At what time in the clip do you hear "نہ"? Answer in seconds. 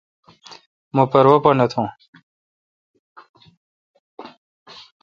1.57-1.65